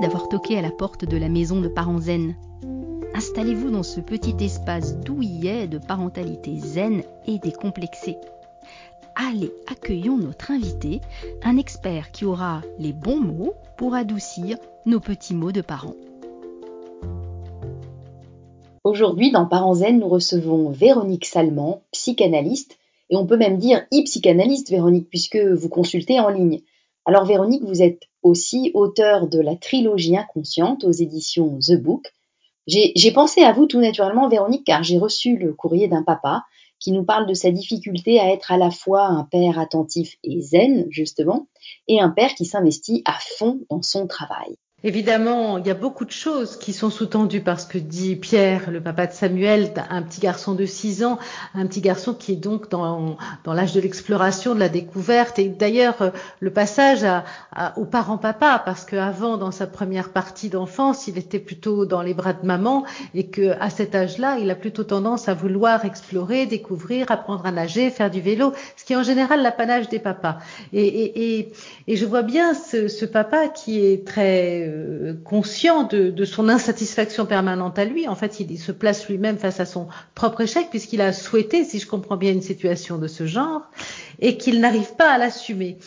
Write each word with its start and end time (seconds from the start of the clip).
D'avoir 0.00 0.28
toqué 0.28 0.56
à 0.56 0.62
la 0.62 0.70
porte 0.70 1.04
de 1.04 1.16
la 1.16 1.28
maison 1.28 1.60
de 1.60 1.66
parents 1.66 1.98
zen. 1.98 2.36
Installez-vous 3.14 3.70
dans 3.70 3.82
ce 3.82 4.00
petit 4.00 4.36
espace 4.44 4.96
douillet 4.98 5.66
de 5.66 5.78
parentalité 5.78 6.56
zen 6.56 7.02
et 7.26 7.38
décomplexée. 7.38 8.16
Allez, 9.16 9.50
accueillons 9.66 10.16
notre 10.16 10.52
invité, 10.52 11.00
un 11.42 11.56
expert 11.56 12.12
qui 12.12 12.24
aura 12.24 12.62
les 12.78 12.92
bons 12.92 13.18
mots 13.18 13.54
pour 13.76 13.94
adoucir 13.94 14.56
nos 14.86 15.00
petits 15.00 15.34
mots 15.34 15.50
de 15.50 15.62
parents. 15.62 15.96
Aujourd'hui, 18.84 19.32
dans 19.32 19.46
Parents 19.46 19.74
Zen, 19.74 19.98
nous 19.98 20.08
recevons 20.08 20.70
Véronique 20.70 21.26
Salman, 21.26 21.82
psychanalyste, 21.90 22.78
et 23.10 23.16
on 23.16 23.26
peut 23.26 23.36
même 23.36 23.58
dire 23.58 23.84
e-psychanalyste, 23.92 24.70
Véronique, 24.70 25.08
puisque 25.10 25.36
vous 25.36 25.68
consultez 25.68 26.20
en 26.20 26.28
ligne. 26.28 26.60
Alors 27.04 27.24
Véronique, 27.24 27.64
vous 27.64 27.82
êtes 27.82 28.02
aussi 28.28 28.70
auteur 28.74 29.28
de 29.28 29.40
la 29.40 29.56
trilogie 29.56 30.16
inconsciente 30.16 30.84
aux 30.84 30.92
éditions 30.92 31.58
The 31.58 31.80
Book. 31.80 32.12
J'ai 32.66 33.12
pensé 33.12 33.42
à 33.42 33.52
vous 33.52 33.66
tout 33.66 33.80
naturellement, 33.80 34.28
Véronique, 34.28 34.66
car 34.66 34.82
j'ai 34.82 34.98
reçu 34.98 35.36
le 35.36 35.54
courrier 35.54 35.88
d'un 35.88 36.02
papa 36.02 36.44
qui 36.78 36.92
nous 36.92 37.04
parle 37.04 37.26
de 37.26 37.34
sa 37.34 37.50
difficulté 37.50 38.20
à 38.20 38.30
être 38.30 38.52
à 38.52 38.56
la 38.56 38.70
fois 38.70 39.06
un 39.06 39.24
père 39.24 39.58
attentif 39.58 40.16
et 40.22 40.40
zen, 40.40 40.86
justement, 40.90 41.48
et 41.88 42.00
un 42.00 42.10
père 42.10 42.34
qui 42.34 42.44
s'investit 42.44 43.02
à 43.04 43.14
fond 43.20 43.60
dans 43.70 43.82
son 43.82 44.06
travail. 44.06 44.56
Évidemment, 44.84 45.58
il 45.58 45.66
y 45.66 45.72
a 45.72 45.74
beaucoup 45.74 46.04
de 46.04 46.12
choses 46.12 46.56
qui 46.56 46.72
sont 46.72 46.88
sous-tendues 46.88 47.40
par 47.40 47.58
ce 47.58 47.66
que 47.66 47.78
dit 47.78 48.14
Pierre, 48.14 48.70
le 48.70 48.80
papa 48.80 49.08
de 49.08 49.12
Samuel, 49.12 49.72
un 49.90 50.02
petit 50.02 50.20
garçon 50.20 50.54
de 50.54 50.66
6 50.66 51.02
ans, 51.02 51.18
un 51.54 51.66
petit 51.66 51.80
garçon 51.80 52.14
qui 52.14 52.30
est 52.30 52.36
donc 52.36 52.70
dans, 52.70 53.16
dans 53.42 53.54
l'âge 53.54 53.72
de 53.72 53.80
l'exploration, 53.80 54.54
de 54.54 54.60
la 54.60 54.68
découverte, 54.68 55.40
et 55.40 55.48
d'ailleurs 55.48 56.12
le 56.38 56.52
passage 56.52 57.02
à, 57.02 57.76
aux 57.76 57.86
parents 57.86 58.18
papa, 58.18 58.62
parce 58.64 58.84
qu'avant, 58.84 59.36
dans 59.36 59.50
sa 59.50 59.66
première 59.66 60.10
partie 60.10 60.48
d'enfance, 60.48 61.08
il 61.08 61.18
était 61.18 61.40
plutôt 61.40 61.84
dans 61.84 62.02
les 62.02 62.14
bras 62.14 62.32
de 62.32 62.46
maman, 62.46 62.84
et 63.14 63.26
que 63.26 63.60
à 63.60 63.70
cet 63.70 63.96
âge-là, 63.96 64.38
il 64.38 64.48
a 64.48 64.54
plutôt 64.54 64.84
tendance 64.84 65.28
à 65.28 65.34
vouloir 65.34 65.86
explorer, 65.86 66.46
découvrir, 66.46 67.10
apprendre 67.10 67.44
à 67.46 67.50
nager, 67.50 67.90
faire 67.90 68.12
du 68.12 68.20
vélo, 68.20 68.52
ce 68.76 68.84
qui 68.84 68.92
est 68.92 68.96
en 68.96 69.02
général 69.02 69.42
l'apanage 69.42 69.88
des 69.88 69.98
papas. 69.98 70.38
Et, 70.72 70.86
et, 70.86 71.38
et, 71.40 71.52
et, 71.88 71.96
je 71.96 72.06
vois 72.06 72.22
bien 72.22 72.54
ce, 72.54 72.86
ce 72.86 73.04
papa 73.04 73.48
qui 73.48 73.84
est 73.84 74.06
très 74.06 74.67
euh, 74.68 75.14
conscient 75.24 75.84
de, 75.84 76.24
son 76.24 76.48
insatisfaction 76.48 77.26
permanente 77.26 77.78
à 77.78 77.84
lui. 77.84 78.08
En 78.08 78.14
fait, 78.14 78.40
il, 78.40 78.58
se 78.58 78.72
place 78.72 79.08
lui-même 79.08 79.38
face 79.38 79.60
à 79.60 79.64
son 79.64 79.88
propre 80.14 80.42
échec 80.42 80.68
puisqu'il 80.70 81.00
a 81.00 81.12
souhaité, 81.12 81.64
si 81.64 81.78
je 81.78 81.86
comprends 81.86 82.16
bien, 82.16 82.32
une 82.32 82.42
situation 82.42 82.98
de 82.98 83.06
ce 83.06 83.26
genre 83.26 83.70
et 84.20 84.36
qu'il 84.36 84.60
n'arrive 84.60 84.94
pas 84.96 85.10
à 85.10 85.18
l'assumer. 85.18 85.78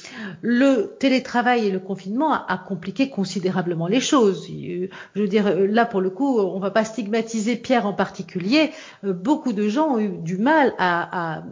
Le 0.42 0.96
télétravail 1.00 1.68
et 1.68 1.72
le 1.72 1.80
confinement 1.80 2.34
a, 2.34 2.58
compliqué 2.58 3.10
considérablement 3.10 3.88
les 3.88 4.00
choses. 4.00 4.48
Je 4.48 4.88
veux 5.22 5.28
dire, 5.28 5.54
là 5.68 5.86
pour 5.86 6.02
le 6.02 6.10
coup, 6.10 6.40
on 6.40 6.60
va 6.60 6.72
pas 6.72 6.86
stigmatiser 6.86 7.56
Pierre 7.56 7.86
en 7.86 7.94
particulier. 7.94 8.72
Beaucoup 9.04 9.54
de 9.54 9.68
gens 9.68 9.96
ont 9.96 10.00
eu 10.00 10.10
du 10.10 10.38
mal 10.38 10.74
à 10.78 11.44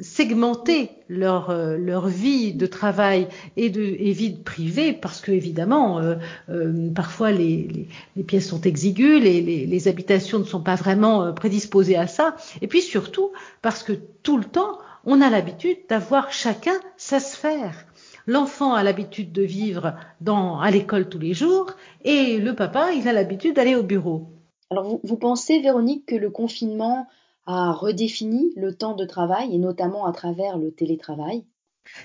segmenter 0.00 0.90
leur, 1.08 1.50
euh, 1.50 1.76
leur 1.76 2.08
vie 2.08 2.52
de 2.52 2.66
travail 2.66 3.28
et 3.56 3.70
de 3.70 3.82
et 3.82 4.12
vie 4.12 4.32
privée 4.32 4.92
parce 4.92 5.20
que 5.20 5.32
évidemment 5.32 5.98
euh, 6.00 6.16
euh, 6.48 6.90
parfois 6.94 7.30
les, 7.32 7.88
les, 8.16 8.22
pièces 8.22 8.48
sont 8.48 8.60
exiguës, 8.60 9.22
les, 9.22 9.40
les, 9.40 9.88
habitations 9.88 10.38
ne 10.38 10.44
sont 10.44 10.62
pas 10.62 10.74
vraiment 10.74 11.32
prédisposées 11.32 11.96
à 11.96 12.06
ça 12.06 12.36
et 12.60 12.66
puis 12.66 12.82
surtout 12.82 13.30
parce 13.62 13.82
que 13.82 13.92
tout 14.22 14.36
le 14.36 14.44
temps 14.44 14.78
on 15.04 15.20
a 15.20 15.30
l'habitude 15.30 15.78
d'avoir 15.88 16.32
chacun 16.32 16.74
sa 16.96 17.20
sphère. 17.20 17.86
L'enfant 18.26 18.74
a 18.74 18.82
l'habitude 18.82 19.30
de 19.30 19.42
vivre 19.42 19.94
dans, 20.20 20.58
à 20.58 20.70
l'école 20.72 21.08
tous 21.08 21.20
les 21.20 21.32
jours 21.32 21.72
et 22.04 22.38
le 22.38 22.54
papa, 22.54 22.90
il 22.92 23.06
a 23.06 23.12
l'habitude 23.12 23.54
d'aller 23.54 23.76
au 23.76 23.84
bureau. 23.84 24.26
Alors 24.70 24.98
vous 25.04 25.16
pensez, 25.16 25.60
Véronique, 25.60 26.06
que 26.06 26.16
le 26.16 26.30
confinement 26.30 27.06
a 27.46 27.72
redéfini 27.72 28.52
le 28.56 28.74
temps 28.74 28.94
de 28.94 29.04
travail 29.04 29.54
et 29.54 29.58
notamment 29.58 30.06
à 30.06 30.12
travers 30.12 30.58
le 30.58 30.72
télétravail 30.72 31.44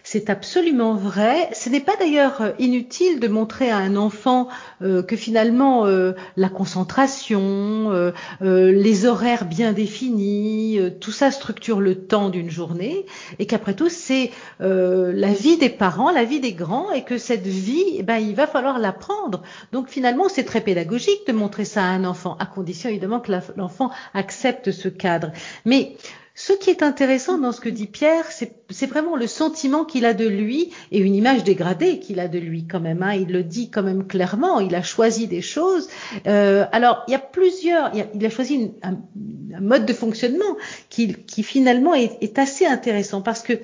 c'est 0.04 0.30
absolument 0.30 0.96
vrai. 0.96 1.50
Ce 1.54 1.70
n'est 1.70 1.80
pas 1.80 1.96
d'ailleurs 1.98 2.42
euh, 2.42 2.52
inutile 2.60 3.20
de 3.20 3.28
montrer 3.28 3.70
à 3.70 3.78
un 3.78 3.96
enfant 3.96 4.48
euh, 4.82 5.04
que 5.04 5.16
finalement 5.16 5.86
euh, 5.86 6.14
la 6.38 6.50
concentration, 6.50 8.12
les 8.42 9.06
horaires 9.06 9.46
bien 9.46 9.74
définis, 9.74 10.80
tout 11.00 11.12
ça 11.12 11.32
structure 11.32 11.80
le 11.80 11.96
temps 11.96 12.30
d'une 12.30 12.50
journée 12.50 13.06
et 13.40 13.46
qu'après 13.46 13.74
tout 13.74 13.90
c'est 13.90 14.32
la 14.60 15.34
vie 15.34 15.58
des 15.58 15.70
parents, 15.70 16.12
la 16.12 16.24
vie 16.24 16.40
des 16.40 16.54
grands 16.54 16.92
et 16.92 17.04
que 17.04 17.18
cette 17.18 17.48
vie, 17.48 17.96
eh 17.98 18.04
ben, 18.04 18.18
il 18.18 18.36
va 18.36 18.48
falloir 18.48 18.80
l'apprendre. 18.80 19.42
Donc 19.72 19.90
finalement 19.90 20.30
c'est 20.30 20.44
très 20.44 20.62
pédagogique 20.62 21.28
de 21.28 21.34
montrer 21.34 21.66
ça 21.66 21.84
à 21.84 21.88
un 21.88 22.06
enfant, 22.06 22.38
à 22.40 22.46
condition 22.46 22.90
évidemment 22.90 23.20
que 23.20 23.32
l'enfant 23.58 23.92
accepte 24.14 24.72
ce 24.72 24.88
cadre. 24.88 25.32
Mais 25.66 25.96
ce 26.34 26.54
qui 26.54 26.70
est 26.70 26.82
intéressant 26.82 27.38
dans 27.38 27.52
ce 27.52 27.60
que 27.60 27.68
dit 27.68 27.88
Pierre, 27.88 28.26
c'est 28.32 28.86
vraiment 28.88 29.18
le 29.18 29.28
sentiment 29.28 29.84
qu'il 29.84 30.06
a 30.06 30.14
de 30.14 30.26
lui 30.26 30.72
et 30.92 31.00
une 31.00 31.14
image 31.14 31.44
dégradée 31.44 32.00
qu'il 32.00 32.22
a 32.22 32.30
de 32.30 32.40
lui 32.40 32.66
quand 32.66 32.80
même. 32.80 33.04
Hein. 33.04 33.14
Il 33.14 33.34
le 33.34 33.44
dit 33.44 33.70
quand 33.70 33.84
même 33.84 34.08
clairement. 34.08 34.62
Il 34.62 34.74
a 34.74 34.82
choisi 34.82 35.28
des 35.28 35.42
choses. 35.42 35.90
Euh, 36.28 36.66
alors 36.72 37.04
il 37.08 37.12
y 37.12 37.16
a 37.16 37.20
plusieurs. 37.20 37.92
Il 38.16 38.26
a, 38.26 38.30
choisi 38.30 38.72
un, 38.82 38.98
mode 39.60 39.86
de 39.86 39.94
fonctionnement 39.94 40.56
qui, 40.90 41.14
qui 41.14 41.44
finalement 41.44 41.94
est, 41.94 42.18
est 42.22 42.40
assez 42.40 42.66
intéressant 42.66 43.22
parce 43.22 43.42
que 43.42 43.60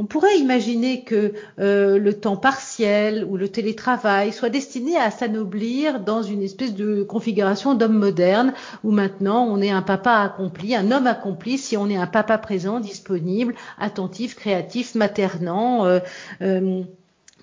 on 0.00 0.06
pourrait 0.06 0.38
imaginer 0.38 1.02
que 1.02 1.32
euh, 1.58 1.98
le 1.98 2.14
temps 2.14 2.36
partiel 2.36 3.24
ou 3.24 3.36
le 3.36 3.48
télétravail 3.48 4.32
soit 4.32 4.48
destiné 4.48 4.96
à 4.96 5.10
s'anoblir 5.10 6.00
dans 6.00 6.22
une 6.22 6.42
espèce 6.42 6.74
de 6.74 7.02
configuration 7.02 7.74
d'homme 7.74 7.98
moderne 7.98 8.54
où 8.84 8.92
maintenant 8.92 9.44
on 9.44 9.60
est 9.60 9.70
un 9.70 9.82
papa 9.82 10.12
accompli, 10.12 10.76
un 10.76 10.92
homme 10.92 11.08
accompli 11.08 11.58
si 11.58 11.76
on 11.76 11.90
est 11.90 11.96
un 11.96 12.06
papa 12.06 12.38
présent, 12.38 12.78
disponible, 12.78 13.54
attentif, 13.78 14.36
créatif, 14.36 14.94
maternant. 14.94 15.84
Euh, 15.84 15.98
euh, 16.42 16.82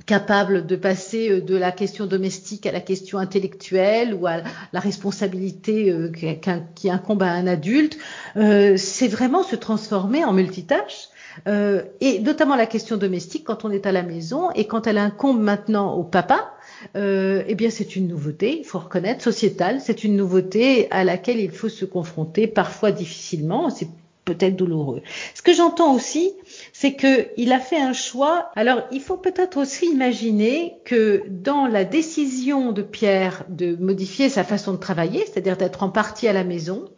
capable 0.06 0.68
de 0.68 0.76
passer 0.76 1.42
de 1.42 1.56
la 1.56 1.72
question 1.72 2.06
domestique 2.06 2.68
à 2.68 2.72
la 2.72 2.82
question 2.82 3.18
intellectuelle 3.18 4.14
ou 4.14 4.28
à 4.28 4.42
la 4.72 4.80
responsabilité 4.80 5.92
qui 6.76 6.90
incombe 6.92 7.24
à 7.24 7.32
un 7.32 7.48
adulte, 7.48 7.98
c'est 8.36 9.08
vraiment 9.08 9.42
se 9.42 9.56
transformer 9.56 10.24
en 10.24 10.34
multitâche 10.34 11.10
euh, 11.47 11.84
et 12.01 12.19
notamment 12.19 12.56
la 12.56 12.66
question 12.66 12.97
domestique 12.97 13.44
quand 13.46 13.66
on 13.66 13.72
est 13.72 13.85
à 13.85 13.91
la 13.91 14.03
maison 14.03 14.51
et 14.51 14.66
quand 14.66 14.88
elle 14.88 14.97
incombe 14.97 15.41
maintenant 15.41 15.94
au 15.94 16.03
papa, 16.03 16.53
euh, 16.96 17.44
eh 17.47 17.56
bien 17.56 17.69
c'est 17.69 17.96
une 17.96 18.07
nouveauté, 18.07 18.59
il 18.59 18.66
faut 18.66 18.79
reconnaître, 18.79 19.23
sociétale, 19.23 19.81
c'est 19.81 20.03
une 20.03 20.16
nouveauté 20.16 20.90
à 20.91 21.03
laquelle 21.03 21.40
il 21.40 21.51
faut 21.51 21.69
se 21.69 21.85
confronter, 21.85 22.47
parfois 22.47 22.91
difficilement, 22.91 23.70
c'est 23.70 23.90
peut-être 24.26 24.55
douloureux. 24.55 25.02
Ce 25.35 25.41
que 25.41 25.53
j'entends 25.53 25.93
aussi, 25.93 26.34
c'est 26.73 26.96
qu'il 26.96 27.53
a 27.53 27.59
fait 27.59 27.79
un 27.79 27.93
choix. 27.93 28.49
Alors, 28.55 28.81
il 28.91 28.99
faut 28.99 29.17
peut-être 29.17 29.58
aussi 29.58 29.85
imaginer 29.85 30.78
que 30.84 31.23
dans 31.29 31.67
la 31.67 31.85
décision 31.85 32.72
de 32.72 32.81
Pierre 32.81 33.46
de 33.49 33.76
modifier 33.76 34.29
sa 34.29 34.43
façon 34.43 34.73
de 34.73 34.78
travailler, 34.78 35.23
c'est-à-dire 35.26 35.58
d'être 35.58 35.84
en 35.84 35.90
partie 35.90 36.28
à 36.28 36.34
la 36.34 36.43
maison, 36.43 36.90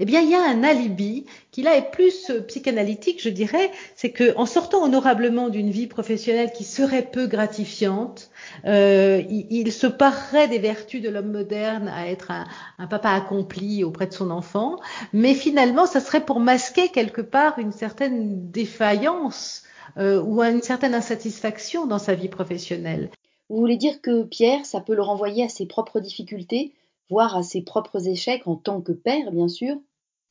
eh 0.00 0.04
bien, 0.04 0.20
il 0.20 0.30
y 0.30 0.34
a 0.34 0.42
un 0.42 0.62
alibi 0.62 1.26
qui 1.50 1.62
là 1.62 1.76
est 1.76 1.90
plus 1.90 2.30
euh, 2.30 2.40
psychanalytique, 2.40 3.22
je 3.22 3.28
dirais, 3.28 3.70
c'est 3.94 4.10
que 4.10 4.36
en 4.36 4.46
sortant 4.46 4.82
honorablement 4.82 5.48
d'une 5.48 5.70
vie 5.70 5.86
professionnelle 5.86 6.52
qui 6.52 6.64
serait 6.64 7.02
peu 7.02 7.26
gratifiante, 7.26 8.30
euh, 8.64 9.22
il, 9.28 9.72
se 9.72 9.86
parerait 9.86 10.48
des 10.48 10.58
vertus 10.58 11.02
de 11.02 11.08
l'homme 11.08 11.32
moderne 11.32 11.88
à 11.88 12.08
être 12.08 12.30
un, 12.30 12.86
papa 12.86 13.10
accompli 13.10 13.84
auprès 13.84 14.06
de 14.06 14.12
son 14.12 14.30
enfant, 14.30 14.76
mais 15.12 15.34
finalement, 15.34 15.86
ça 15.86 16.00
serait 16.00 16.24
pour 16.24 16.40
masquer 16.40 16.88
quelque 16.88 17.22
part 17.22 17.58
une 17.58 17.72
certaine 17.72 18.50
défaillance 18.50 19.62
euh, 19.98 20.22
ou 20.22 20.42
une 20.42 20.62
certaine 20.62 20.94
insatisfaction 20.94 21.86
dans 21.86 21.98
sa 21.98 22.14
vie 22.14 22.28
professionnelle. 22.28 23.10
Vous 23.48 23.58
voulez 23.58 23.76
dire 23.76 24.00
que 24.00 24.22
Pierre, 24.24 24.64
ça 24.64 24.80
peut 24.80 24.94
le 24.94 25.02
renvoyer 25.02 25.44
à 25.44 25.48
ses 25.48 25.66
propres 25.66 26.00
difficultés 26.00 26.72
à 27.20 27.42
ses 27.42 27.62
propres 27.62 28.08
échecs 28.08 28.46
en 28.46 28.56
tant 28.56 28.80
que 28.80 28.92
père, 28.92 29.30
bien 29.32 29.48
sûr. 29.48 29.76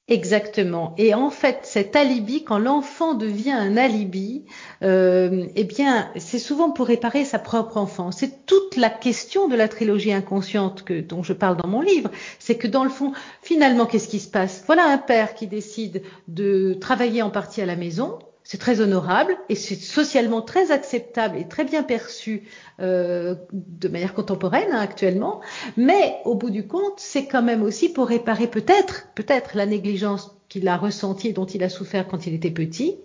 Exactement. 0.07 0.93
Et 0.97 1.13
en 1.13 1.29
fait, 1.29 1.59
cet 1.63 1.95
alibi, 1.95 2.43
quand 2.43 2.59
l'enfant 2.59 3.13
devient 3.13 3.51
un 3.51 3.77
alibi, 3.77 4.43
euh, 4.83 5.45
eh 5.55 5.63
bien, 5.63 6.11
c'est 6.17 6.39
souvent 6.39 6.71
pour 6.71 6.87
réparer 6.87 7.23
sa 7.23 7.39
propre 7.39 7.77
enfance. 7.77 8.17
C'est 8.17 8.45
toute 8.45 8.75
la 8.75 8.89
question 8.89 9.47
de 9.47 9.55
la 9.55 9.69
trilogie 9.69 10.11
inconsciente 10.11 10.83
que, 10.83 10.99
dont 10.99 11.23
je 11.23 11.31
parle 11.31 11.55
dans 11.55 11.69
mon 11.69 11.79
livre. 11.79 12.11
C'est 12.39 12.57
que 12.57 12.67
dans 12.67 12.83
le 12.83 12.89
fond, 12.89 13.13
finalement, 13.41 13.85
qu'est-ce 13.85 14.09
qui 14.09 14.19
se 14.19 14.29
passe? 14.29 14.63
Voilà 14.65 14.85
un 14.85 14.97
père 14.97 15.33
qui 15.33 15.47
décide 15.47 16.03
de 16.27 16.73
travailler 16.73 17.21
en 17.21 17.29
partie 17.29 17.61
à 17.61 17.65
la 17.65 17.77
maison, 17.77 18.19
c'est 18.43 18.57
très 18.57 18.81
honorable 18.81 19.37
et 19.49 19.55
c'est 19.55 19.75
socialement 19.75 20.41
très 20.41 20.71
acceptable 20.71 21.37
et 21.37 21.47
très 21.47 21.63
bien 21.63 21.83
perçu 21.83 22.43
euh, 22.79 23.35
de 23.53 23.87
manière 23.87 24.13
contemporaine 24.13 24.71
hein, 24.71 24.79
actuellement. 24.79 25.41
Mais 25.77 26.17
au 26.25 26.35
bout 26.35 26.49
du 26.49 26.67
compte, 26.67 26.99
c'est 26.99 27.27
quand 27.27 27.43
même 27.43 27.63
aussi 27.63 27.89
pour 27.89 28.07
réparer 28.07 28.47
peut-être, 28.47 29.07
peut-être 29.15 29.55
la 29.55 29.65
négligence 29.65 30.40
qu'il 30.51 30.67
a 30.67 30.75
ressentie 30.75 31.29
et 31.29 31.33
dont 31.33 31.45
il 31.45 31.63
a 31.63 31.69
souffert 31.69 32.05
quand 32.09 32.27
il 32.27 32.33
était 32.33 32.51
petit, 32.51 32.97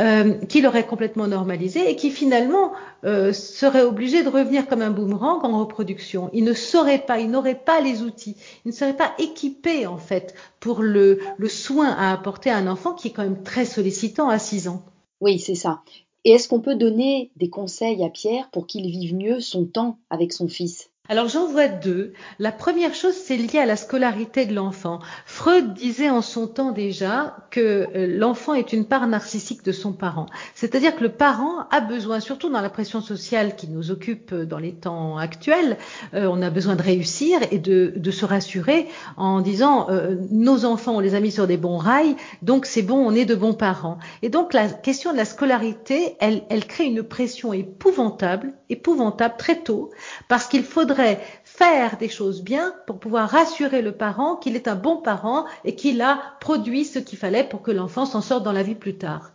euh, 0.00 0.34
qu'il 0.46 0.66
aurait 0.66 0.86
complètement 0.86 1.28
normalisé 1.28 1.88
et 1.88 1.94
qui 1.94 2.10
finalement 2.10 2.72
euh, 3.04 3.32
serait 3.32 3.82
obligé 3.82 4.24
de 4.24 4.28
revenir 4.28 4.66
comme 4.66 4.82
un 4.82 4.90
boomerang 4.90 5.44
en 5.44 5.60
reproduction. 5.60 6.30
Il 6.32 6.42
ne 6.42 6.52
saurait 6.52 6.98
pas, 6.98 7.20
il 7.20 7.30
n'aurait 7.30 7.54
pas 7.54 7.80
les 7.80 8.02
outils, 8.02 8.36
il 8.64 8.68
ne 8.68 8.74
serait 8.74 8.96
pas 8.96 9.14
équipé 9.20 9.86
en 9.86 9.98
fait 9.98 10.34
pour 10.58 10.82
le, 10.82 11.20
le 11.38 11.48
soin 11.48 11.90
à 11.90 12.12
apporter 12.12 12.50
à 12.50 12.56
un 12.56 12.66
enfant 12.66 12.92
qui 12.94 13.08
est 13.08 13.12
quand 13.12 13.22
même 13.22 13.44
très 13.44 13.66
sollicitant 13.66 14.28
à 14.28 14.40
6 14.40 14.66
ans. 14.66 14.82
Oui, 15.20 15.38
c'est 15.38 15.54
ça. 15.54 15.82
Et 16.24 16.32
est-ce 16.32 16.48
qu'on 16.48 16.60
peut 16.60 16.74
donner 16.74 17.30
des 17.36 17.50
conseils 17.50 18.02
à 18.02 18.10
Pierre 18.10 18.50
pour 18.50 18.66
qu'il 18.66 18.90
vive 18.90 19.14
mieux 19.14 19.38
son 19.38 19.64
temps 19.64 19.98
avec 20.10 20.32
son 20.32 20.48
fils? 20.48 20.89
Alors 21.10 21.26
j'en 21.26 21.48
vois 21.48 21.66
deux. 21.66 22.12
La 22.38 22.52
première 22.52 22.94
chose, 22.94 23.14
c'est 23.14 23.36
lié 23.36 23.58
à 23.58 23.66
la 23.66 23.74
scolarité 23.74 24.46
de 24.46 24.54
l'enfant. 24.54 25.00
Freud 25.26 25.74
disait 25.74 26.08
en 26.08 26.22
son 26.22 26.46
temps 26.46 26.70
déjà 26.70 27.36
que 27.50 27.88
euh, 27.96 28.06
l'enfant 28.16 28.54
est 28.54 28.72
une 28.72 28.84
part 28.84 29.08
narcissique 29.08 29.64
de 29.64 29.72
son 29.72 29.92
parent. 29.92 30.26
C'est-à-dire 30.54 30.94
que 30.94 31.02
le 31.02 31.08
parent 31.08 31.66
a 31.72 31.80
besoin, 31.80 32.20
surtout 32.20 32.48
dans 32.48 32.60
la 32.60 32.70
pression 32.70 33.00
sociale 33.00 33.56
qui 33.56 33.66
nous 33.66 33.90
occupe 33.90 34.32
dans 34.32 34.60
les 34.60 34.72
temps 34.72 35.18
actuels, 35.18 35.78
euh, 36.14 36.28
on 36.30 36.40
a 36.42 36.48
besoin 36.48 36.76
de 36.76 36.82
réussir 36.82 37.40
et 37.50 37.58
de, 37.58 38.10
se 38.12 38.24
rassurer 38.24 38.86
en 39.16 39.40
disant 39.40 39.90
euh, 39.90 40.14
nos 40.30 40.64
enfants, 40.64 40.94
on 40.94 41.00
les 41.00 41.16
a 41.16 41.20
mis 41.20 41.32
sur 41.32 41.48
des 41.48 41.56
bons 41.56 41.78
rails, 41.78 42.14
donc 42.42 42.66
c'est 42.66 42.82
bon, 42.82 43.04
on 43.04 43.16
est 43.16 43.24
de 43.24 43.34
bons 43.34 43.54
parents. 43.54 43.98
Et 44.22 44.28
donc 44.28 44.52
la 44.52 44.68
question 44.68 45.10
de 45.10 45.16
la 45.16 45.24
scolarité, 45.24 46.14
elle, 46.20 46.44
elle 46.50 46.66
crée 46.66 46.84
une 46.84 47.02
pression 47.02 47.52
épouvantable, 47.52 48.52
épouvantable 48.68 49.34
très 49.38 49.56
tôt, 49.56 49.90
parce 50.28 50.46
qu'il 50.46 50.62
faudrait 50.62 50.99
faire 51.44 51.96
des 51.96 52.08
choses 52.08 52.42
bien 52.42 52.74
pour 52.86 52.98
pouvoir 52.98 53.28
rassurer 53.28 53.82
le 53.82 53.92
parent 53.92 54.36
qu'il 54.36 54.56
est 54.56 54.68
un 54.68 54.76
bon 54.76 54.96
parent 54.96 55.44
et 55.64 55.74
qu'il 55.74 56.00
a 56.02 56.20
produit 56.40 56.84
ce 56.84 56.98
qu'il 56.98 57.18
fallait 57.18 57.44
pour 57.44 57.62
que 57.62 57.70
l'enfant 57.70 58.06
s'en 58.06 58.20
sorte 58.20 58.44
dans 58.44 58.52
la 58.52 58.62
vie 58.62 58.74
plus 58.74 58.96
tard. 58.96 59.32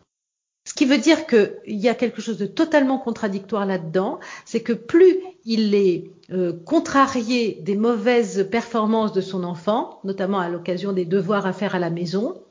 Ce 0.68 0.74
qui 0.74 0.86
veut 0.86 0.98
dire 0.98 1.28
qu'il 1.28 1.52
y 1.68 1.90
a 1.90 1.94
quelque 1.94 2.22
chose 2.22 2.40
de 2.40 2.48
totalement 2.48 2.98
contradictoire 2.98 3.68
là-dedans, 3.68 4.20
c'est 4.46 4.62
que 4.62 4.74
plus 4.74 5.18
il 5.46 5.76
est 5.76 6.10
euh, 6.32 6.54
contrarié 6.66 7.60
des 7.62 7.76
mauvaises 7.76 8.48
performances 8.50 9.14
de 9.14 9.22
son 9.22 9.44
enfant, 9.44 10.00
notamment 10.04 10.40
à 10.40 10.50
l'occasion 10.50 10.92
des 10.92 11.06
devoirs 11.06 11.46
à 11.46 11.54
faire 11.54 11.76
à 11.76 11.80
la 11.80 11.92
maison, 11.92 12.42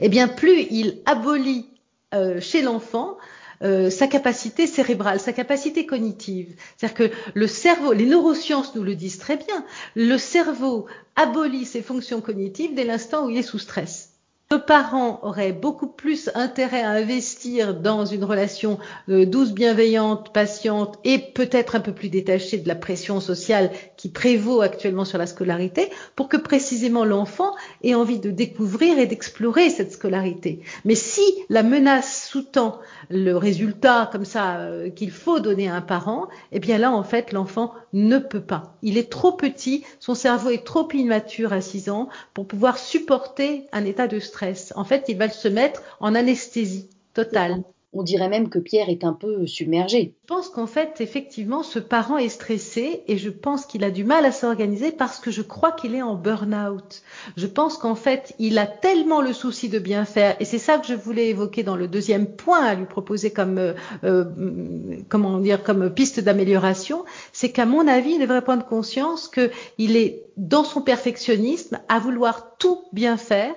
eh 0.00 0.10
bien 0.10 0.28
plus 0.28 0.66
il 0.70 1.00
abolit 1.06 1.66
euh, 2.12 2.38
chez 2.38 2.60
l'enfant 2.60 3.16
euh, 3.62 3.90
sa 3.90 4.06
capacité 4.06 4.66
cérébrale, 4.66 5.20
sa 5.20 5.32
capacité 5.32 5.86
cognitive. 5.86 6.54
C'est-à-dire 6.76 7.10
que 7.10 7.16
le 7.34 7.46
cerveau, 7.46 7.92
les 7.92 8.06
neurosciences 8.06 8.74
nous 8.74 8.82
le 8.82 8.94
disent 8.94 9.18
très 9.18 9.36
bien, 9.36 9.64
le 9.94 10.18
cerveau 10.18 10.86
abolit 11.16 11.64
ses 11.64 11.82
fonctions 11.82 12.20
cognitives 12.20 12.74
dès 12.74 12.84
l'instant 12.84 13.26
où 13.26 13.30
il 13.30 13.38
est 13.38 13.42
sous 13.42 13.58
stress. 13.58 14.11
Le 14.52 14.58
parent 14.58 15.18
aurait 15.22 15.54
beaucoup 15.54 15.86
plus 15.86 16.30
intérêt 16.34 16.82
à 16.82 16.90
investir 16.90 17.72
dans 17.72 18.04
une 18.04 18.22
relation 18.22 18.78
euh, 19.08 19.24
douce, 19.24 19.52
bienveillante, 19.52 20.30
patiente 20.34 20.98
et 21.04 21.18
peut-être 21.18 21.74
un 21.74 21.80
peu 21.80 21.92
plus 21.92 22.10
détachée 22.10 22.58
de 22.58 22.68
la 22.68 22.74
pression 22.74 23.18
sociale 23.18 23.70
qui 23.96 24.10
prévaut 24.10 24.60
actuellement 24.60 25.06
sur 25.06 25.16
la 25.16 25.26
scolarité 25.26 25.88
pour 26.16 26.28
que 26.28 26.36
précisément 26.36 27.06
l'enfant 27.06 27.54
ait 27.82 27.94
envie 27.94 28.18
de 28.18 28.30
découvrir 28.30 28.98
et 28.98 29.06
d'explorer 29.06 29.70
cette 29.70 29.92
scolarité. 29.92 30.60
Mais 30.84 30.96
si 30.96 31.22
la 31.48 31.62
menace 31.62 32.28
sous-tend 32.28 32.78
le 33.08 33.32
résultat 33.32 34.10
comme 34.12 34.26
ça 34.26 34.58
euh, 34.58 34.90
qu'il 34.90 35.12
faut 35.12 35.40
donner 35.40 35.68
à 35.68 35.76
un 35.76 35.80
parent, 35.80 36.28
eh 36.50 36.60
bien 36.60 36.76
là 36.76 36.92
en 36.92 37.04
fait 37.04 37.32
l'enfant 37.32 37.72
ne 37.94 38.18
peut 38.18 38.42
pas. 38.42 38.76
Il 38.82 38.98
est 38.98 39.10
trop 39.10 39.32
petit, 39.32 39.82
son 39.98 40.14
cerveau 40.14 40.50
est 40.50 40.66
trop 40.66 40.86
immature 40.92 41.54
à 41.54 41.62
6 41.62 41.88
ans 41.88 42.10
pour 42.34 42.46
pouvoir 42.46 42.76
supporter 42.76 43.64
un 43.72 43.86
état 43.86 44.08
de 44.08 44.18
stress 44.18 44.41
en 44.74 44.84
fait, 44.84 45.04
il 45.08 45.16
va 45.16 45.28
se 45.28 45.48
mettre 45.48 45.82
en 46.00 46.14
anesthésie 46.14 46.88
totale. 47.14 47.62
On 47.94 48.02
dirait 48.02 48.30
même 48.30 48.48
que 48.48 48.58
Pierre 48.58 48.88
est 48.88 49.04
un 49.04 49.12
peu 49.12 49.46
submergé. 49.46 50.14
Je 50.22 50.26
pense 50.26 50.48
qu'en 50.48 50.66
fait, 50.66 51.02
effectivement, 51.02 51.62
ce 51.62 51.78
parent 51.78 52.16
est 52.16 52.30
stressé 52.30 53.02
et 53.06 53.18
je 53.18 53.28
pense 53.28 53.66
qu'il 53.66 53.84
a 53.84 53.90
du 53.90 54.02
mal 54.02 54.24
à 54.24 54.32
s'organiser 54.32 54.92
parce 54.92 55.18
que 55.18 55.30
je 55.30 55.42
crois 55.42 55.72
qu'il 55.72 55.94
est 55.94 56.00
en 56.00 56.14
burn-out. 56.14 57.02
Je 57.36 57.46
pense 57.46 57.76
qu'en 57.76 57.94
fait, 57.94 58.34
il 58.38 58.58
a 58.58 58.66
tellement 58.66 59.20
le 59.20 59.34
souci 59.34 59.68
de 59.68 59.78
bien 59.78 60.06
faire 60.06 60.36
et 60.40 60.46
c'est 60.46 60.56
ça 60.56 60.78
que 60.78 60.86
je 60.86 60.94
voulais 60.94 61.28
évoquer 61.28 61.64
dans 61.64 61.76
le 61.76 61.86
deuxième 61.86 62.26
point 62.26 62.64
à 62.64 62.74
lui 62.74 62.86
proposer 62.86 63.30
comme 63.30 63.58
euh, 63.58 63.74
euh, 64.04 64.24
comment 65.10 65.38
dire 65.38 65.62
comme 65.62 65.90
piste 65.90 66.18
d'amélioration, 66.18 67.04
c'est 67.34 67.52
qu'à 67.52 67.66
mon 67.66 67.86
avis, 67.86 68.12
il 68.12 68.20
devrait 68.20 68.40
prendre 68.40 68.64
conscience 68.64 69.28
qu'il 69.28 69.96
est 69.98 70.24
dans 70.38 70.64
son 70.64 70.80
perfectionnisme 70.80 71.78
à 71.90 71.98
vouloir 71.98 72.56
tout 72.56 72.84
bien 72.94 73.18
faire 73.18 73.54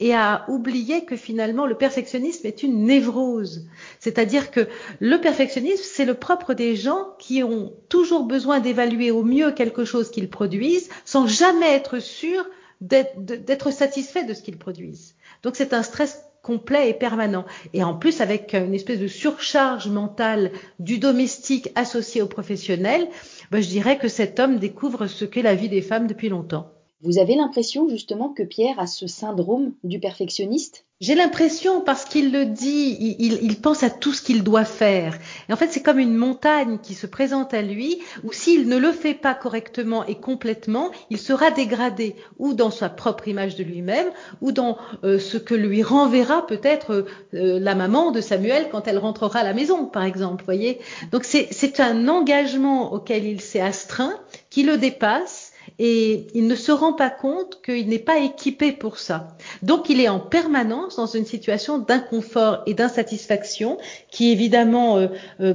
et 0.00 0.14
à 0.14 0.44
oublier 0.48 1.04
que 1.04 1.16
finalement 1.16 1.66
le 1.66 1.76
perfectionnisme 1.76 2.46
est 2.46 2.62
une 2.62 2.84
névrose. 2.84 3.66
C'est-à-dire 4.00 4.50
que 4.50 4.68
le 5.00 5.20
perfectionnisme, 5.20 5.84
c'est 5.84 6.04
le 6.04 6.14
propre 6.14 6.54
des 6.54 6.76
gens 6.76 7.14
qui 7.18 7.42
ont 7.42 7.72
toujours 7.88 8.24
besoin 8.24 8.60
d'évaluer 8.60 9.10
au 9.10 9.24
mieux 9.24 9.52
quelque 9.52 9.84
chose 9.84 10.10
qu'ils 10.10 10.30
produisent 10.30 10.88
sans 11.04 11.26
jamais 11.26 11.72
être 11.72 11.98
sûrs 11.98 12.46
d'être 12.80 13.70
satisfaits 13.70 14.26
de 14.26 14.34
ce 14.34 14.42
qu'ils 14.42 14.58
produisent. 14.58 15.14
Donc 15.42 15.56
c'est 15.56 15.72
un 15.72 15.82
stress 15.82 16.22
complet 16.42 16.90
et 16.90 16.94
permanent. 16.94 17.46
Et 17.72 17.82
en 17.82 17.94
plus, 17.94 18.20
avec 18.20 18.54
une 18.54 18.74
espèce 18.74 19.00
de 19.00 19.08
surcharge 19.08 19.88
mentale 19.88 20.52
du 20.78 20.98
domestique 20.98 21.70
associé 21.74 22.20
au 22.22 22.26
professionnel, 22.26 23.08
ben, 23.50 23.62
je 23.62 23.68
dirais 23.68 23.98
que 23.98 24.08
cet 24.08 24.38
homme 24.38 24.58
découvre 24.58 25.06
ce 25.06 25.24
qu'est 25.24 25.42
la 25.42 25.54
vie 25.54 25.70
des 25.70 25.82
femmes 25.82 26.06
depuis 26.06 26.28
longtemps. 26.28 26.73
Vous 27.04 27.18
avez 27.18 27.34
l'impression 27.34 27.86
justement 27.86 28.30
que 28.30 28.42
Pierre 28.42 28.80
a 28.80 28.86
ce 28.86 29.06
syndrome 29.06 29.74
du 29.84 30.00
perfectionniste? 30.00 30.86
J'ai 31.02 31.14
l'impression 31.14 31.82
parce 31.82 32.06
qu'il 32.06 32.32
le 32.32 32.46
dit, 32.46 32.96
il, 33.18 33.60
pense 33.60 33.82
à 33.82 33.90
tout 33.90 34.14
ce 34.14 34.22
qu'il 34.22 34.42
doit 34.42 34.64
faire. 34.64 35.18
Et 35.50 35.52
en 35.52 35.56
fait, 35.56 35.68
c'est 35.70 35.82
comme 35.82 35.98
une 35.98 36.14
montagne 36.14 36.78
qui 36.78 36.94
se 36.94 37.06
présente 37.06 37.52
à 37.52 37.60
lui, 37.60 37.98
où 38.22 38.32
s'il 38.32 38.68
ne 38.68 38.78
le 38.78 38.90
fait 38.90 39.12
pas 39.12 39.34
correctement 39.34 40.06
et 40.06 40.14
complètement, 40.14 40.92
il 41.10 41.18
sera 41.18 41.50
dégradé, 41.50 42.16
ou 42.38 42.54
dans 42.54 42.70
sa 42.70 42.88
propre 42.88 43.28
image 43.28 43.54
de 43.56 43.64
lui-même, 43.64 44.06
ou 44.40 44.50
dans 44.50 44.78
euh, 45.02 45.18
ce 45.18 45.36
que 45.36 45.54
lui 45.54 45.82
renverra 45.82 46.46
peut-être 46.46 47.04
euh, 47.34 47.58
la 47.60 47.74
maman 47.74 48.12
de 48.12 48.22
Samuel 48.22 48.68
quand 48.72 48.88
elle 48.88 48.98
rentrera 48.98 49.40
à 49.40 49.44
la 49.44 49.52
maison, 49.52 49.84
par 49.84 50.04
exemple. 50.04 50.42
Voyez? 50.46 50.80
Donc 51.12 51.24
c'est 51.24 51.80
un 51.80 52.08
engagement 52.08 52.94
auquel 52.94 53.26
il 53.26 53.42
s'est 53.42 53.60
astreint, 53.60 54.14
qui 54.48 54.62
le 54.62 54.78
dépasse 54.78 55.50
et 55.78 56.26
il 56.34 56.46
ne 56.46 56.54
se 56.54 56.72
rend 56.72 56.92
pas 56.92 57.10
compte 57.10 57.60
qu'il 57.62 57.88
n'est 57.88 57.98
pas 57.98 58.18
équipé 58.18 58.72
pour 58.72 58.98
ça. 58.98 59.36
Donc 59.62 59.88
il 59.88 60.00
est 60.00 60.08
en 60.08 60.20
permanence 60.20 60.96
dans 60.96 61.06
une 61.06 61.26
situation 61.26 61.78
d'inconfort 61.78 62.62
et 62.66 62.74
d'insatisfaction 62.74 63.78
qui 64.10 64.30
évidemment, 64.30 64.98
euh, 64.98 65.08
euh, 65.40 65.54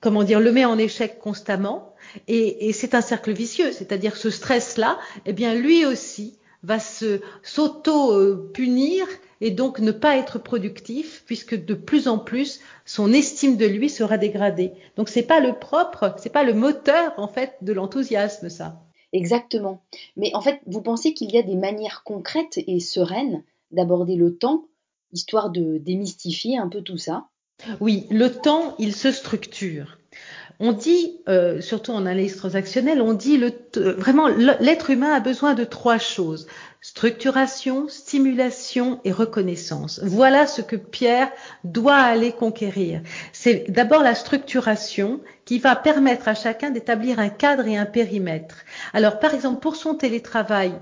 comment 0.00 0.24
dire, 0.24 0.40
le 0.40 0.52
met 0.52 0.64
en 0.64 0.78
échec 0.78 1.18
constamment. 1.18 1.94
Et, 2.28 2.68
et 2.68 2.72
c'est 2.72 2.94
un 2.94 3.00
cercle 3.00 3.32
vicieux, 3.32 3.72
c'est-à-dire 3.72 4.16
ce 4.16 4.30
stress-là, 4.30 4.98
eh 5.26 5.32
bien 5.32 5.54
lui 5.54 5.86
aussi 5.86 6.38
va 6.62 6.78
se 6.78 7.20
s'auto-punir 7.42 9.06
et 9.40 9.50
donc 9.50 9.80
ne 9.80 9.90
pas 9.90 10.16
être 10.16 10.38
productif 10.38 11.24
puisque 11.26 11.56
de 11.56 11.74
plus 11.74 12.06
en 12.06 12.18
plus 12.18 12.60
son 12.84 13.12
estime 13.12 13.56
de 13.56 13.66
lui 13.66 13.90
sera 13.90 14.16
dégradée. 14.16 14.72
Donc 14.96 15.08
c'est 15.08 15.22
pas 15.22 15.40
le 15.40 15.54
propre, 15.54 16.14
c'est 16.18 16.32
pas 16.32 16.44
le 16.44 16.54
moteur 16.54 17.12
en 17.16 17.28
fait 17.28 17.56
de 17.60 17.72
l'enthousiasme 17.72 18.48
ça. 18.48 18.80
Exactement. 19.12 19.82
Mais 20.16 20.34
en 20.34 20.40
fait, 20.40 20.60
vous 20.66 20.82
pensez 20.82 21.14
qu'il 21.14 21.30
y 21.30 21.38
a 21.38 21.42
des 21.42 21.56
manières 21.56 22.02
concrètes 22.04 22.58
et 22.66 22.80
sereines 22.80 23.42
d'aborder 23.70 24.16
le 24.16 24.36
temps, 24.36 24.66
histoire 25.12 25.50
de 25.50 25.78
démystifier 25.78 26.58
un 26.58 26.68
peu 26.68 26.82
tout 26.82 26.98
ça? 26.98 27.28
Oui, 27.80 28.06
le 28.10 28.32
temps, 28.32 28.74
il 28.78 28.94
se 28.94 29.12
structure. 29.12 29.98
On 30.60 30.72
dit, 30.72 31.18
euh, 31.28 31.60
surtout 31.60 31.92
en 31.92 32.00
analyse 32.00 32.36
transactionnelle, 32.36 33.00
on 33.00 33.14
dit 33.14 33.36
le, 33.36 33.52
vraiment 33.96 34.28
l'être 34.28 34.90
humain 34.90 35.12
a 35.12 35.20
besoin 35.20 35.54
de 35.54 35.64
trois 35.64 35.98
choses 35.98 36.46
structuration, 36.82 37.88
stimulation 37.88 39.00
et 39.04 39.12
reconnaissance. 39.12 40.00
Voilà 40.02 40.48
ce 40.48 40.62
que 40.62 40.74
Pierre 40.74 41.30
doit 41.62 41.94
aller 41.94 42.32
conquérir. 42.32 43.02
C'est 43.32 43.70
d'abord 43.70 44.02
la 44.02 44.16
structuration 44.16 45.20
qui 45.52 45.58
va 45.58 45.76
permettre 45.76 46.28
à 46.28 46.34
chacun 46.34 46.70
d'établir 46.70 47.18
un 47.18 47.28
cadre 47.28 47.66
et 47.66 47.76
un 47.76 47.84
périmètre. 47.84 48.64
Alors, 48.94 49.18
par 49.18 49.34
exemple, 49.34 49.60
pour 49.60 49.76
son 49.76 49.94
télétravail, 49.94 50.72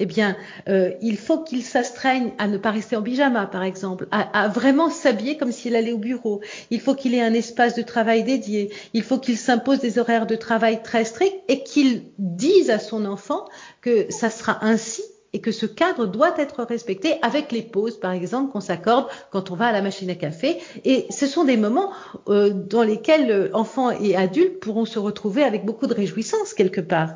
eh 0.00 0.04
bien, 0.04 0.36
euh, 0.68 0.90
il 1.00 1.16
faut 1.16 1.44
qu'il 1.44 1.62
s'astreigne 1.62 2.32
à 2.38 2.48
ne 2.48 2.58
pas 2.58 2.72
rester 2.72 2.96
en 2.96 3.04
pyjama, 3.04 3.46
par 3.46 3.62
exemple, 3.62 4.08
à 4.10 4.48
vraiment 4.48 4.90
s'habiller 4.90 5.36
comme 5.36 5.52
s'il 5.52 5.76
allait 5.76 5.92
au 5.92 5.98
bureau. 5.98 6.40
Il 6.72 6.80
faut 6.80 6.96
qu'il 6.96 7.14
ait 7.14 7.22
un 7.22 7.34
espace 7.34 7.76
de 7.76 7.82
travail 7.82 8.24
dédié. 8.24 8.72
Il 8.94 9.04
faut 9.04 9.18
qu'il 9.18 9.38
s'impose 9.38 9.78
des 9.78 9.96
horaires 9.96 10.26
de 10.26 10.34
travail 10.34 10.82
très 10.82 11.04
stricts 11.04 11.36
et 11.46 11.62
qu'il 11.62 12.06
dise 12.18 12.70
à 12.70 12.80
son 12.80 13.04
enfant 13.04 13.44
que 13.80 14.10
ça 14.10 14.28
sera 14.28 14.58
ainsi 14.64 15.02
et 15.36 15.40
que 15.40 15.52
ce 15.52 15.66
cadre 15.66 16.06
doit 16.06 16.34
être 16.38 16.62
respecté 16.62 17.16
avec 17.20 17.52
les 17.52 17.60
pauses, 17.60 18.00
par 18.00 18.12
exemple, 18.12 18.50
qu'on 18.52 18.62
s'accorde 18.62 19.06
quand 19.30 19.50
on 19.50 19.54
va 19.54 19.66
à 19.66 19.72
la 19.72 19.82
machine 19.82 20.08
à 20.08 20.14
café. 20.14 20.56
Et 20.86 21.04
ce 21.10 21.26
sont 21.26 21.44
des 21.44 21.58
moments 21.58 21.90
euh, 22.28 22.48
dans 22.48 22.82
lesquels 22.82 23.30
euh, 23.30 23.50
enfants 23.52 23.90
et 23.90 24.16
adultes 24.16 24.60
pourront 24.60 24.86
se 24.86 24.98
retrouver 24.98 25.42
avec 25.42 25.66
beaucoup 25.66 25.86
de 25.88 25.92
réjouissance 25.92 26.54
quelque 26.54 26.80
part. 26.80 27.10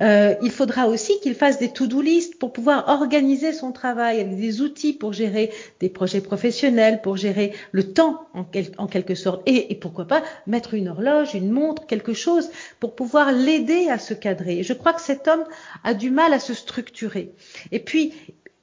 Euh, 0.00 0.36
il 0.42 0.52
faudra 0.52 0.86
aussi 0.86 1.18
qu'il 1.18 1.34
fasse 1.34 1.58
des 1.58 1.72
to-do 1.72 2.00
list 2.02 2.38
pour 2.38 2.52
pouvoir 2.52 2.88
organiser 2.88 3.52
son 3.52 3.72
travail, 3.72 4.20
avec 4.20 4.36
des 4.36 4.60
outils 4.60 4.92
pour 4.92 5.12
gérer 5.12 5.50
des 5.80 5.88
projets 5.88 6.20
professionnels, 6.20 7.00
pour 7.02 7.16
gérer 7.16 7.52
le 7.72 7.92
temps 7.92 8.28
en, 8.32 8.46
en 8.78 8.86
quelque 8.86 9.16
sorte, 9.16 9.42
et, 9.46 9.72
et 9.72 9.74
pourquoi 9.74 10.04
pas 10.04 10.22
mettre 10.46 10.74
une 10.74 10.86
horloge, 10.86 11.34
une 11.34 11.50
montre, 11.50 11.84
quelque 11.88 12.12
chose 12.12 12.48
pour 12.78 12.94
pouvoir 12.94 13.32
l'aider 13.32 13.88
à 13.88 13.98
se 13.98 14.14
cadrer. 14.14 14.62
Je 14.62 14.72
crois 14.72 14.92
que 14.92 15.02
cet 15.02 15.26
homme 15.26 15.42
a 15.82 15.94
du 15.94 16.12
mal 16.12 16.32
à 16.32 16.38
se 16.38 16.54
structurer. 16.54 17.32
Et 17.72 17.80
puis, 17.80 18.12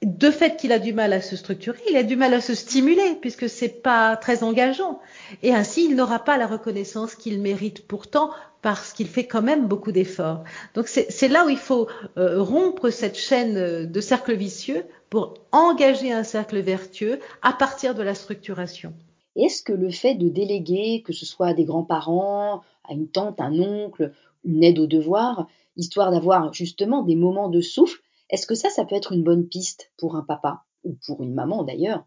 de 0.04 0.30
fait 0.30 0.56
qu'il 0.56 0.72
a 0.72 0.78
du 0.78 0.92
mal 0.92 1.12
à 1.12 1.20
se 1.20 1.36
structurer, 1.36 1.78
il 1.90 1.96
a 1.96 2.02
du 2.02 2.16
mal 2.16 2.34
à 2.34 2.40
se 2.40 2.54
stimuler 2.54 3.16
puisque 3.20 3.48
c'est 3.48 3.82
pas 3.82 4.16
très 4.16 4.42
engageant. 4.42 5.00
Et 5.42 5.54
ainsi, 5.54 5.86
il 5.86 5.96
n'aura 5.96 6.18
pas 6.18 6.36
la 6.36 6.46
reconnaissance 6.46 7.14
qu'il 7.14 7.40
mérite 7.40 7.86
pourtant 7.86 8.30
parce 8.60 8.92
qu'il 8.92 9.08
fait 9.08 9.26
quand 9.26 9.42
même 9.42 9.66
beaucoup 9.66 9.92
d'efforts. 9.92 10.44
Donc 10.74 10.88
c'est 10.88 11.28
là 11.28 11.46
où 11.46 11.48
il 11.48 11.58
faut 11.58 11.86
euh, 12.16 12.40
rompre 12.40 12.90
cette 12.90 13.18
chaîne 13.18 13.90
de 13.90 14.00
cercle 14.00 14.34
vicieux 14.34 14.84
pour 15.10 15.34
engager 15.52 16.12
un 16.12 16.24
cercle 16.24 16.60
vertueux 16.60 17.18
à 17.42 17.52
partir 17.52 17.94
de 17.94 18.02
la 18.02 18.14
structuration. 18.14 18.94
Est-ce 19.36 19.62
que 19.62 19.72
le 19.72 19.90
fait 19.90 20.14
de 20.14 20.28
déléguer, 20.28 21.02
que 21.02 21.12
ce 21.12 21.26
soit 21.26 21.48
à 21.48 21.54
des 21.54 21.64
grands-parents, 21.64 22.62
à 22.88 22.92
une 22.92 23.08
tante, 23.08 23.40
un 23.40 23.58
oncle, 23.58 24.12
une 24.44 24.62
aide 24.62 24.78
aux 24.78 24.86
devoirs, 24.86 25.46
histoire 25.76 26.10
d'avoir 26.10 26.52
justement 26.52 27.02
des 27.02 27.16
moments 27.16 27.48
de 27.48 27.60
souffle, 27.60 28.00
est-ce 28.30 28.46
que 28.46 28.54
ça, 28.54 28.70
ça 28.70 28.84
peut 28.84 28.94
être 28.94 29.12
une 29.12 29.24
bonne 29.24 29.46
piste 29.46 29.92
pour 29.96 30.16
un 30.16 30.22
papa 30.22 30.64
ou 30.84 30.96
pour 31.06 31.22
une 31.22 31.34
maman 31.34 31.62
d'ailleurs? 31.62 32.04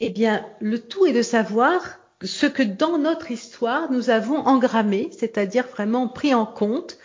Eh 0.00 0.10
bien, 0.10 0.46
le 0.60 0.78
tout 0.78 1.06
est 1.06 1.12
de 1.12 1.22
savoir 1.22 1.98
ce 2.22 2.46
que 2.46 2.62
dans 2.62 2.98
notre 2.98 3.30
histoire 3.30 3.90
nous 3.90 4.10
avons 4.10 4.38
engrammé, 4.38 5.10
c'est-à-dire 5.12 5.66
vraiment 5.66 6.08
pris 6.08 6.34
en 6.34 6.46
compte 6.46 6.98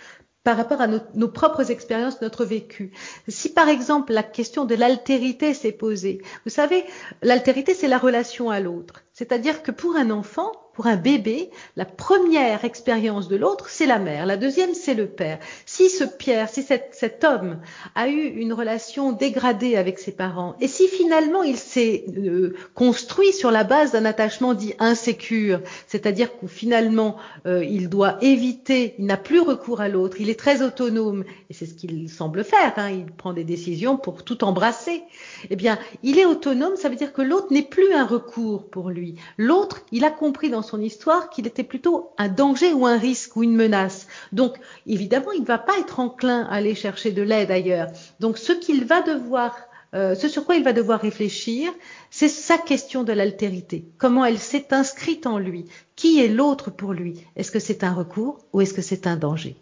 par 0.43 0.57
rapport 0.57 0.81
à 0.81 0.87
nos, 0.87 1.27
propres 1.27 1.69
expériences, 1.69 2.21
notre 2.21 2.45
vécu. 2.45 2.91
Si 3.27 3.53
par 3.53 3.69
exemple 3.69 4.11
la 4.11 4.23
question 4.23 4.65
de 4.65 4.73
l'altérité 4.73 5.53
s'est 5.53 5.71
posée, 5.71 6.21
vous 6.45 6.51
savez, 6.51 6.83
l'altérité 7.21 7.73
c'est 7.73 7.87
la 7.87 7.99
relation 7.99 8.49
à 8.49 8.59
l'autre. 8.59 9.03
C'est-à-dire 9.13 9.61
que 9.61 9.71
pour 9.71 9.95
un 9.95 10.09
enfant, 10.09 10.51
pour 10.81 10.89
un 10.89 10.97
bébé, 10.97 11.51
la 11.75 11.85
première 11.85 12.65
expérience 12.65 13.27
de 13.27 13.35
l'autre, 13.35 13.69
c'est 13.69 13.85
la 13.85 13.99
mère. 13.99 14.25
La 14.25 14.35
deuxième, 14.35 14.73
c'est 14.73 14.95
le 14.95 15.05
père. 15.05 15.37
Si 15.67 15.91
ce 15.91 16.03
Pierre, 16.03 16.49
si 16.49 16.63
cet, 16.63 17.23
homme 17.23 17.59
a 17.93 18.07
eu 18.07 18.19
une 18.19 18.51
relation 18.51 19.11
dégradée 19.11 19.75
avec 19.75 19.99
ses 19.99 20.11
parents, 20.11 20.55
et 20.59 20.67
si 20.67 20.87
finalement 20.87 21.43
il 21.43 21.57
s'est 21.57 22.05
euh, 22.17 22.55
construit 22.73 23.31
sur 23.31 23.51
la 23.51 23.63
base 23.63 23.91
d'un 23.91 24.05
attachement 24.05 24.55
dit 24.55 24.73
insécure, 24.79 25.61
c'est-à-dire 25.85 26.35
que 26.39 26.47
finalement 26.47 27.17
euh, 27.45 27.63
il 27.63 27.87
doit 27.87 28.17
éviter, 28.21 28.95
il 28.97 29.05
n'a 29.05 29.17
plus 29.17 29.39
recours 29.39 29.81
à 29.81 29.87
l'autre, 29.87 30.17
il 30.19 30.31
est 30.31 30.39
très 30.39 30.63
autonome, 30.63 31.25
et 31.51 31.53
c'est 31.53 31.67
ce 31.67 31.75
qu'il 31.75 32.09
semble 32.09 32.43
faire, 32.43 32.73
hein, 32.77 32.89
il 32.89 33.05
prend 33.05 33.33
des 33.33 33.43
décisions 33.43 33.97
pour 33.97 34.23
tout 34.23 34.43
embrasser. 34.43 35.03
Eh 35.51 35.55
bien, 35.55 35.77
il 36.01 36.17
est 36.17 36.25
autonome, 36.25 36.75
ça 36.75 36.89
veut 36.89 36.95
dire 36.95 37.13
que 37.13 37.21
l'autre 37.21 37.53
n'est 37.53 37.61
plus 37.61 37.93
un 37.93 38.07
recours 38.07 38.67
pour 38.67 38.89
lui. 38.89 39.13
L'autre, 39.37 39.83
il 39.91 40.05
a 40.05 40.09
compris 40.09 40.49
dans 40.49 40.63
son 40.63 40.70
histoire 40.79 41.29
qu'il 41.29 41.47
était 41.47 41.63
plutôt 41.63 42.11
un 42.17 42.29
danger 42.29 42.71
ou 42.73 42.85
un 42.85 42.97
risque 42.97 43.35
ou 43.35 43.43
une 43.43 43.55
menace. 43.55 44.07
Donc, 44.31 44.57
évidemment, 44.87 45.31
il 45.31 45.41
ne 45.41 45.47
va 45.47 45.57
pas 45.57 45.77
être 45.79 45.99
enclin 45.99 46.43
à 46.43 46.55
aller 46.55 46.75
chercher 46.75 47.11
de 47.11 47.21
l'aide 47.21 47.51
ailleurs. 47.51 47.87
Donc, 48.19 48.37
ce 48.37 48.53
qu'il 48.53 48.85
va 48.85 49.01
devoir 49.01 49.55
euh, 49.93 50.15
ce 50.15 50.29
sur 50.29 50.45
quoi 50.45 50.55
il 50.55 50.63
va 50.63 50.71
devoir 50.71 51.01
réfléchir, 51.01 51.69
c'est 52.09 52.29
sa 52.29 52.57
question 52.57 53.03
de 53.03 53.11
l'altérité. 53.11 53.85
Comment 53.97 54.23
elle 54.23 54.39
s'est 54.39 54.73
inscrite 54.73 55.27
en 55.27 55.37
lui? 55.37 55.65
Qui 55.97 56.23
est 56.23 56.29
l'autre 56.29 56.71
pour 56.71 56.93
lui? 56.93 57.25
Est-ce 57.35 57.51
que 57.51 57.59
c'est 57.59 57.83
un 57.83 57.93
recours 57.93 58.37
ou 58.53 58.61
est-ce 58.61 58.73
que 58.73 58.81
c'est 58.81 59.05
un 59.05 59.17
danger? 59.17 59.57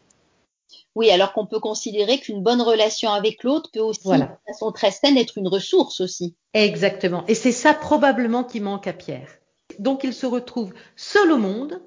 Oui, 0.95 1.09
alors 1.09 1.33
qu'on 1.33 1.45
peut 1.45 1.59
considérer 1.59 2.19
qu'une 2.19 2.43
bonne 2.43 2.61
relation 2.61 3.11
avec 3.11 3.43
l'autre 3.43 3.69
peut 3.71 3.79
aussi, 3.79 4.07
de 4.07 4.27
façon 4.47 4.71
très 4.71 4.91
saine, 4.91 5.17
être 5.17 5.37
une 5.37 5.47
ressource 5.47 6.01
aussi. 6.01 6.35
Exactement. 6.53 7.23
Et 7.27 7.35
c'est 7.35 7.51
ça 7.51 7.73
probablement 7.73 8.43
qui 8.43 8.59
manque 8.59 8.87
à 8.87 8.93
Pierre. 8.93 9.29
Donc 9.79 10.03
il 10.03 10.13
se 10.13 10.25
retrouve 10.25 10.73
seul 10.95 11.31
au 11.31 11.37
monde, 11.37 11.81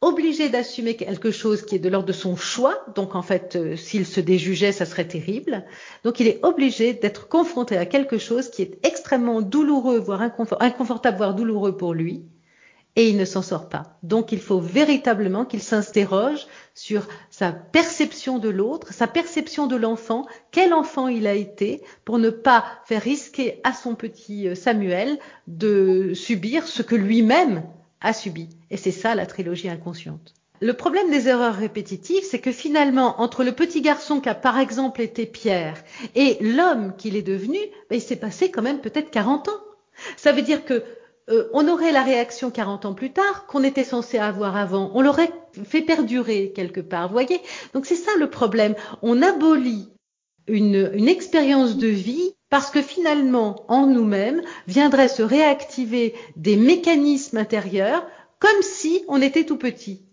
obligé 0.00 0.48
d'assumer 0.48 0.96
quelque 0.96 1.30
chose 1.30 1.62
qui 1.62 1.74
est 1.74 1.80
de 1.80 1.88
l'ordre 1.88 2.08
de 2.08 2.12
son 2.12 2.36
choix. 2.36 2.84
Donc 2.94 3.14
en 3.14 3.22
fait, 3.22 3.56
euh, 3.56 3.76
s'il 3.76 4.06
se 4.06 4.20
déjugeait, 4.20 4.72
ça 4.72 4.86
serait 4.86 5.08
terrible. 5.08 5.64
Donc 6.04 6.20
il 6.20 6.28
est 6.28 6.44
obligé 6.44 6.94
d'être 6.94 7.28
confronté 7.28 7.76
à 7.76 7.86
quelque 7.86 8.18
chose 8.18 8.50
qui 8.50 8.62
est 8.62 8.78
extrêmement 8.86 9.42
douloureux, 9.42 9.98
voire 9.98 10.22
inconfortable, 10.22 11.16
voire 11.16 11.34
douloureux 11.34 11.76
pour 11.76 11.94
lui. 11.94 12.24
Et 12.96 13.10
il 13.10 13.18
ne 13.18 13.26
s'en 13.26 13.42
sort 13.42 13.68
pas. 13.68 13.98
Donc 14.02 14.32
il 14.32 14.40
faut 14.40 14.58
véritablement 14.58 15.44
qu'il 15.44 15.62
s'interroge 15.62 16.46
sur 16.74 17.06
sa 17.30 17.52
perception 17.52 18.38
de 18.38 18.48
l'autre, 18.48 18.92
sa 18.92 19.06
perception 19.06 19.66
de 19.66 19.76
l'enfant, 19.76 20.26
quel 20.50 20.72
enfant 20.72 21.08
il 21.08 21.26
a 21.26 21.34
été, 21.34 21.82
pour 22.06 22.18
ne 22.18 22.30
pas 22.30 22.64
faire 22.86 23.02
risquer 23.02 23.60
à 23.64 23.74
son 23.74 23.94
petit 23.94 24.48
euh, 24.48 24.54
Samuel 24.54 25.18
de 25.46 26.12
subir 26.14 26.66
ce 26.66 26.82
que 26.82 26.94
lui-même 26.94 27.64
a 28.00 28.14
subi. 28.14 28.48
Et 28.70 28.78
c'est 28.78 28.92
ça 28.92 29.14
la 29.14 29.26
trilogie 29.26 29.68
inconsciente. 29.68 30.34
Le 30.60 30.72
problème 30.72 31.10
des 31.10 31.28
erreurs 31.28 31.54
répétitives, 31.54 32.24
c'est 32.24 32.38
que 32.38 32.52
finalement, 32.52 33.20
entre 33.20 33.44
le 33.44 33.52
petit 33.52 33.82
garçon 33.82 34.20
qui 34.20 34.30
a 34.30 34.34
par 34.34 34.58
exemple 34.58 35.02
été 35.02 35.26
Pierre 35.26 35.82
et 36.14 36.38
l'homme 36.40 36.94
qu'il 36.96 37.14
est 37.14 37.22
devenu, 37.22 37.58
ben, 37.90 37.96
il 37.96 38.00
s'est 38.00 38.16
passé 38.16 38.50
quand 38.50 38.62
même 38.62 38.80
peut-être 38.80 39.10
40 39.10 39.48
ans. 39.48 39.60
Ça 40.16 40.32
veut 40.32 40.42
dire 40.42 40.64
que 40.64 40.82
euh, 41.28 41.48
on 41.52 41.68
aurait 41.68 41.92
la 41.92 42.02
réaction 42.02 42.50
40 42.50 42.84
ans 42.84 42.94
plus 42.94 43.12
tard 43.12 43.46
qu'on 43.46 43.64
était 43.64 43.84
censé 43.84 44.18
avoir 44.18 44.56
avant. 44.56 44.90
On 44.94 45.02
l'aurait 45.02 45.32
fait 45.64 45.82
perdurer 45.82 46.52
quelque 46.54 46.80
part. 46.80 47.10
Voyez? 47.10 47.40
Donc 47.74 47.86
c'est 47.86 47.96
ça 47.96 48.12
le 48.18 48.30
problème. 48.30 48.74
On 49.02 49.22
abolit 49.22 49.88
une 50.48 51.08
expérience 51.08 51.76
de 51.76 51.88
vie 51.88 52.36
parce 52.50 52.70
que 52.70 52.80
finalement, 52.80 53.64
en 53.68 53.86
nous-mêmes, 53.86 54.42
viendraient 54.68 55.08
se 55.08 55.22
réactiver 55.22 56.14
des 56.36 56.56
mécanismes 56.56 57.38
intérieurs 57.38 58.06
comme 58.38 58.62
si 58.62 59.02
on 59.08 59.20
était 59.20 59.44
tout 59.44 59.56
petit. 59.56 60.05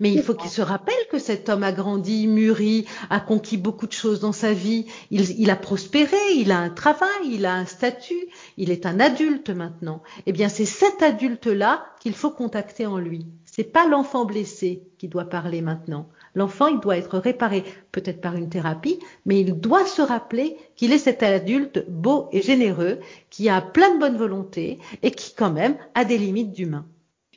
Mais 0.00 0.12
il 0.12 0.22
faut 0.22 0.34
qu'il 0.34 0.50
se 0.50 0.62
rappelle 0.62 0.94
que 1.10 1.18
cet 1.18 1.48
homme 1.48 1.62
a 1.62 1.72
grandi, 1.72 2.26
mûri, 2.26 2.86
a 3.10 3.20
conquis 3.20 3.56
beaucoup 3.56 3.86
de 3.86 3.92
choses 3.92 4.20
dans 4.20 4.32
sa 4.32 4.52
vie. 4.52 4.86
Il, 5.10 5.50
a 5.50 5.56
prospéré, 5.56 6.16
il 6.36 6.52
a 6.52 6.58
un 6.58 6.70
travail, 6.70 7.08
il 7.24 7.46
a 7.46 7.54
un 7.54 7.66
statut, 7.66 8.28
il 8.56 8.70
est 8.70 8.86
un 8.86 9.00
adulte 9.00 9.50
maintenant. 9.50 10.02
Eh 10.26 10.32
bien, 10.32 10.48
c'est 10.48 10.64
cet 10.64 11.02
adulte-là 11.02 11.84
qu'il 12.00 12.14
faut 12.14 12.30
contacter 12.30 12.86
en 12.86 12.98
lui. 12.98 13.26
C'est 13.44 13.64
pas 13.64 13.88
l'enfant 13.88 14.24
blessé 14.24 14.84
qui 14.98 15.08
doit 15.08 15.24
parler 15.24 15.62
maintenant. 15.62 16.08
L'enfant, 16.36 16.68
il 16.68 16.78
doit 16.78 16.96
être 16.96 17.18
réparé, 17.18 17.64
peut-être 17.90 18.20
par 18.20 18.36
une 18.36 18.48
thérapie, 18.48 19.00
mais 19.26 19.40
il 19.40 19.58
doit 19.58 19.84
se 19.84 20.02
rappeler 20.02 20.56
qu'il 20.76 20.92
est 20.92 20.98
cet 20.98 21.24
adulte 21.24 21.84
beau 21.88 22.28
et 22.30 22.42
généreux, 22.42 23.00
qui 23.30 23.48
a 23.48 23.60
plein 23.60 23.94
de 23.94 23.98
bonne 23.98 24.16
volonté 24.16 24.78
et 25.02 25.10
qui 25.10 25.34
quand 25.34 25.50
même 25.50 25.76
a 25.94 26.04
des 26.04 26.18
limites 26.18 26.52
d'humain. 26.52 26.86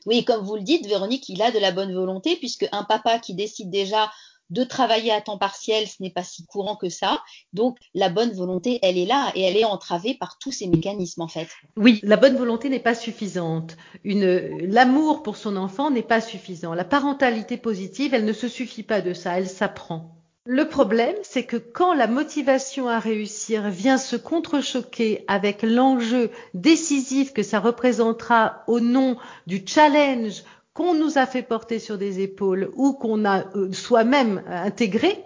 Oui, 0.06 0.24
comme 0.26 0.44
vous 0.44 0.56
le 0.56 0.64
dites, 0.64 0.88
Véronique, 0.88 1.30
il 1.30 1.42
a 1.42 1.52
de 1.52 1.60
la 1.60 1.72
bonne 1.72 1.94
volonté, 1.94 2.36
puisque 2.36 2.68
un 2.72 2.84
papa 2.84 3.20
qui 3.20 3.36
décide 3.36 3.70
déjà 3.70 4.12
de 4.52 4.64
travailler 4.64 5.12
à 5.12 5.22
temps 5.22 5.38
partiel, 5.38 5.88
ce 5.88 6.04
n'est 6.04 6.12
pas 6.12 6.24
si 6.24 6.46
courant 6.46 6.76
que 6.76 6.90
ça. 6.90 7.24
Donc, 7.54 7.78
la 7.96 8.10
bonne 8.10 8.34
volonté, 8.34 8.80
elle 8.82 8.98
est 8.98 9.06
là 9.06 9.32
et 9.34 9.42
elle 9.42 9.58
est 9.58 9.64
entravée 9.64 10.14
par 10.14 10.38
tous 10.38 10.52
ces 10.52 10.68
mécanismes, 10.68 11.22
en 11.22 11.28
fait. 11.28 11.48
Oui, 11.78 12.00
la 12.04 12.18
bonne 12.18 12.36
volonté 12.36 12.70
n'est 12.70 12.80
pas 12.80 12.96
suffisante. 12.96 13.78
l'amour 14.04 15.24
pour 15.24 15.38
son 15.38 15.56
enfant 15.56 15.90
n'est 15.90 16.04
pas 16.04 16.22
suffisant. 16.22 16.74
La 16.74 16.84
parentalité 16.84 17.58
positive, 17.58 18.14
elle 18.14 18.26
ne 18.26 18.34
se 18.34 18.50
suffit 18.50 18.84
pas 18.84 19.02
de 19.02 19.14
ça, 19.14 19.38
elle 19.38 19.50
s'apprend. 19.50 20.21
Le 20.48 20.68
problème, 20.68 21.16
c'est 21.22 21.44
que 21.44 21.58
quand 21.58 21.94
la 21.94 22.08
motivation 22.08 22.88
à 22.88 22.98
réussir 22.98 23.70
vient 23.70 24.00
se 24.00 24.16
contrechoquer 24.16 25.24
avec 25.28 25.62
l'enjeu 25.62 26.32
décisif 26.56 27.32
que 27.32 27.44
ça 27.44 27.60
représentera 27.60 28.64
au 28.66 28.80
nom 28.80 29.18
du 29.46 29.62
challenge 29.64 30.44
qu'on 30.74 30.96
nous 30.96 31.20
a 31.20 31.28
fait 31.28 31.44
porter 31.44 31.78
sur 31.78 32.00
des 32.00 32.22
épaules 32.22 32.72
ou 32.76 32.94
qu'on 32.94 33.24
a 33.24 33.56
euh, 33.56 33.72
soi-même 33.72 34.42
intégré, 34.48 35.24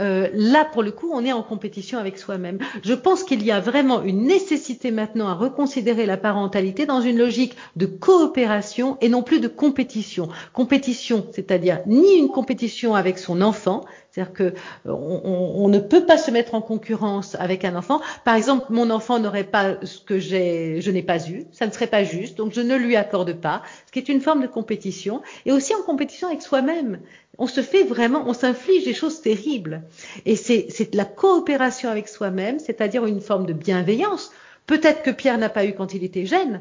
euh, 0.00 0.28
là, 0.32 0.64
pour 0.64 0.82
le 0.82 0.90
coup, 0.90 1.10
on 1.12 1.24
est 1.24 1.32
en 1.32 1.42
compétition 1.42 1.98
avec 1.98 2.18
soi-même. 2.18 2.58
Je 2.82 2.94
pense 2.94 3.24
qu'il 3.24 3.44
y 3.44 3.50
a 3.50 3.60
vraiment 3.60 4.02
une 4.02 4.24
nécessité 4.24 4.90
maintenant 4.90 5.28
à 5.28 5.34
reconsidérer 5.34 6.06
la 6.06 6.16
parentalité 6.16 6.86
dans 6.86 7.00
une 7.00 7.18
logique 7.18 7.56
de 7.76 7.86
coopération 7.86 8.98
et 9.00 9.08
non 9.08 9.22
plus 9.22 9.40
de 9.40 9.48
compétition. 9.48 10.28
Compétition, 10.52 11.26
c'est-à-dire 11.32 11.80
ni 11.86 12.16
une 12.16 12.28
compétition 12.28 12.94
avec 12.94 13.18
son 13.18 13.40
enfant, 13.40 13.84
c'est-à-dire 14.18 14.32
que 14.32 14.54
euh, 14.88 14.92
on, 14.92 15.68
ne 15.68 15.78
peut 15.78 16.04
pas 16.04 16.18
se 16.18 16.30
mettre 16.30 16.54
en 16.54 16.60
concurrence 16.60 17.36
avec 17.38 17.64
un 17.64 17.76
enfant. 17.76 18.00
Par 18.24 18.34
exemple, 18.34 18.66
mon 18.70 18.90
enfant 18.90 19.20
n'aurait 19.20 19.44
pas 19.44 19.76
ce 19.82 20.00
que 20.00 20.18
je 20.18 20.90
n'ai 20.90 21.02
pas 21.02 21.28
eu, 21.28 21.44
ça 21.52 21.66
ne 21.66 21.70
serait 21.70 21.86
pas 21.86 22.02
juste, 22.02 22.36
donc 22.36 22.52
je 22.52 22.60
ne 22.60 22.74
lui 22.74 22.96
accorde 22.96 23.34
pas, 23.34 23.62
ce 23.86 23.92
qui 23.92 24.00
est 24.00 24.08
une 24.08 24.20
forme 24.20 24.42
de 24.42 24.48
compétition, 24.48 25.22
et 25.46 25.52
aussi 25.52 25.74
en 25.74 25.82
compétition 25.82 26.28
avec 26.28 26.42
soi-même. 26.42 26.98
On 27.38 27.46
se 27.46 27.60
fait 27.60 27.84
vraiment, 27.84 28.24
on 28.26 28.34
s'inflige 28.34 28.84
des 28.84 28.94
choses 28.94 29.20
terribles, 29.20 29.82
et 30.26 30.34
c'est, 30.34 30.68
la 30.94 31.04
coopération 31.04 31.88
avec 31.88 32.08
soi-même, 32.08 32.58
c'est-à-dire 32.58 33.06
une 33.06 33.20
forme 33.20 33.46
de 33.46 33.52
bienveillance. 33.52 34.32
Peut-être 34.66 35.02
que 35.02 35.10
Pierre 35.10 35.38
n'a 35.38 35.48
pas 35.48 35.64
eu 35.64 35.74
quand 35.74 35.94
il 35.94 36.02
était 36.02 36.26
jeune. 36.26 36.60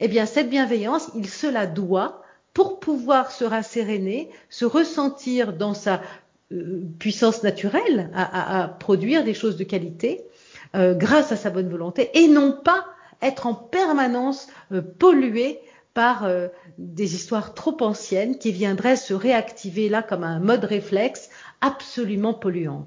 Eh 0.00 0.08
bien, 0.08 0.26
cette 0.26 0.50
bienveillance, 0.50 1.10
il 1.14 1.28
se 1.28 1.46
la 1.46 1.66
doit 1.66 2.22
pour 2.52 2.80
pouvoir 2.80 3.30
se 3.30 3.44
rasséréner, 3.44 4.28
se 4.48 4.64
ressentir 4.64 5.52
dans 5.52 5.74
sa 5.74 6.02
puissance 6.98 7.42
naturelle 7.42 8.10
à, 8.14 8.68
produire 8.80 9.24
des 9.24 9.34
choses 9.34 9.56
de 9.56 9.64
qualité 9.64 10.24
euh, 10.74 10.94
grâce 10.94 11.32
à 11.32 11.36
sa 11.36 11.50
bonne 11.50 11.68
volonté 11.68 12.10
et 12.18 12.28
non 12.28 12.52
pas 12.52 12.86
être 13.22 13.46
en 13.46 13.54
permanence 13.54 14.48
euh, 14.72 14.82
pollué 14.82 15.60
par 15.92 16.28
des 16.78 17.16
histoires 17.16 17.52
trop 17.52 17.76
anciennes 17.80 18.38
qui 18.38 18.52
viendraient 18.52 18.94
se 18.94 19.12
réactiver 19.12 19.88
là 19.88 20.04
comme 20.04 20.22
un 20.22 20.38
mode 20.38 20.64
réflexe 20.64 21.30
absolument 21.60 22.32
polluant. 22.32 22.86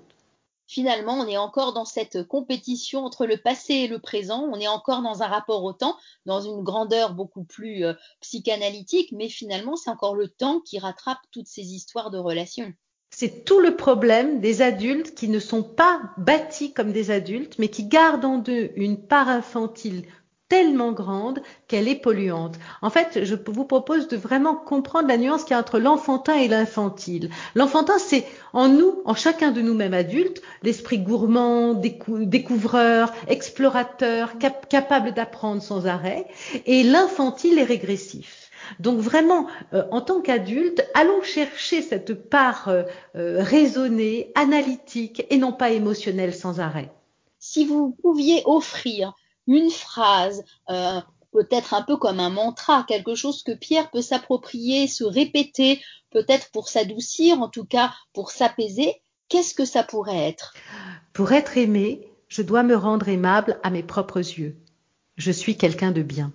Finalement, 0.67 1.20
on 1.20 1.27
est 1.27 1.36
encore 1.36 1.74
dans 1.74 1.84
cette 1.84 2.24
compétition 2.24 3.03
entre 3.03 3.25
le 3.25 3.36
passé 3.36 3.74
et 3.74 3.88
le 3.89 4.00
présent, 4.00 4.50
on 4.50 4.58
est 4.58 4.70
encore 4.70 5.01
dans 5.01 5.22
un 5.22 5.27
rapport 5.27 5.65
au 5.65 5.74
temps, 5.74 5.98
dans 6.25 6.39
une 6.39 6.63
grandeur 6.63 7.13
beaucoup 7.13 7.43
plus 7.43 7.84
psychanalytique, 8.22 9.12
mais 9.12 9.27
finalement, 9.27 9.75
c'est 9.75 9.89
encore 9.89 10.15
le 10.15 10.29
temps 10.29 10.62
qui 10.62 10.79
rattrape 10.79 11.20
toutes 11.32 11.48
ces 11.48 11.74
histoires 11.74 12.10
de 12.10 12.17
relations. 12.17 12.74
C'est 13.15 13.46
tout 13.46 13.60
le 13.60 13.75
problème 13.75 14.39
des 14.39 14.63
adultes 14.63 15.13
qui 15.13 15.29
ne 15.29 15.38
sont 15.38 15.62
pas 15.62 16.01
bâtis 16.17 16.74
comme 16.74 16.91
des 16.91 17.12
adultes, 17.12 17.60
mais 17.60 17.67
qui 17.67 17.84
gardent 17.86 18.25
en 18.25 18.43
eux 18.48 18.72
une 18.75 18.98
part 18.98 19.29
infantile 19.29 20.01
tellement 20.50 20.93
grande 20.93 21.39
qu'elle 21.67 21.88
est 21.88 22.01
polluante. 22.01 22.55
En 22.82 22.89
fait, 22.89 23.24
je 23.24 23.36
vous 23.36 23.65
propose 23.65 24.08
de 24.08 24.17
vraiment 24.17 24.55
comprendre 24.55 25.08
la 25.08 25.17
nuance 25.17 25.43
qu'il 25.43 25.51
y 25.51 25.53
a 25.53 25.60
entre 25.60 25.77
l'enfantin 25.77 26.36
et 26.36 26.48
l'infantile. 26.48 27.29
L'enfantin, 27.53 28.00
c'est 28.00 28.25
en 28.51 28.67
nous, 28.67 29.03
en 29.05 29.13
chacun 29.13 29.51
de 29.51 29.62
nous-mêmes 29.62 29.93
adultes, 29.93 30.41
l'esprit 30.63 30.98
gourmand, 30.98 31.75
découvreur, 31.75 33.13
explorateur, 33.27 34.39
capable 34.70 35.13
d'apprendre 35.13 35.62
sans 35.62 35.86
arrêt, 35.86 36.25
et 36.65 36.82
l'infantile 36.82 37.60
est 37.60 37.63
régressif. 37.63 38.42
Donc 38.79 39.00
vraiment, 39.00 39.48
euh, 39.74 39.84
en 39.91 40.01
tant 40.01 40.22
qu'adulte, 40.22 40.86
allons 40.93 41.22
chercher 41.22 41.82
cette 41.82 42.29
part 42.29 42.67
euh, 42.67 42.84
euh, 43.15 43.41
raisonnée, 43.41 44.32
analytique 44.36 45.25
et 45.29 45.38
non 45.38 45.53
pas 45.53 45.72
émotionnelle 45.72 46.34
sans 46.34 46.60
arrêt. 46.60 46.91
Si 47.39 47.65
vous 47.65 47.96
pouviez 48.01 48.41
offrir 48.46 49.13
une 49.48 49.70
phrase, 49.70 50.46
peut-être 51.34 51.74
un 51.74 51.82
peu 51.82 51.98
comme 51.98 52.22
un 52.22 52.29
mantra, 52.29 52.86
quelque 52.88 53.15
chose 53.15 53.43
que 53.43 53.51
Pierre 53.51 53.91
peut 53.91 54.01
s'approprier, 54.01 54.88
se 54.88 55.03
répéter, 55.03 55.82
peut-être 56.12 56.51
pour 56.51 56.70
s'adoucir, 56.70 57.41
en 57.41 57.50
tout 57.50 57.65
cas 57.65 57.91
pour 58.13 58.32
s'apaiser, 58.32 59.01
qu'est-ce 59.27 59.53
que 59.53 59.65
ça 59.65 59.84
pourrait 59.84 60.29
être? 60.29 60.53
Pour 61.12 61.34
être 61.34 61.58
aimé, 61.58 62.08
je 62.29 62.41
dois 62.41 62.63
me 62.63 62.77
rendre 62.77 63.10
aimable 63.10 63.60
à 63.63 63.70
mes 63.70 63.84
propres 63.84 64.20
yeux. 64.20 64.55
Je 65.17 65.32
suis 65.32 65.58
quelqu'un 65.58 65.91
de 65.91 66.01
bien. 66.01 66.32